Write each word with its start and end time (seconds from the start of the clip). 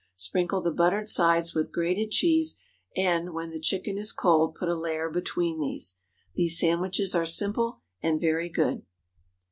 Sprinkle 0.15 0.61
the 0.61 0.71
buttered 0.73 1.07
sides 1.07 1.53
with 1.53 1.71
grated 1.71 2.09
cheese, 2.09 2.55
and, 2.95 3.35
when 3.35 3.51
the 3.51 3.59
chicken 3.59 3.99
is 3.99 4.11
cold, 4.11 4.55
put 4.55 4.67
a 4.67 4.73
layer 4.73 5.11
between 5.11 5.61
these. 5.61 5.99
These 6.33 6.57
sandwiches 6.57 7.13
are 7.13 7.23
simple 7.27 7.81
and 8.01 8.19
very 8.19 8.49
good. 8.49 8.83